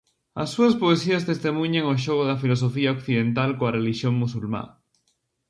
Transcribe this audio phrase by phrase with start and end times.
[0.43, 4.63] As súas poesías testemuñan o xogo da filosofía occidental coa relixión musulmá.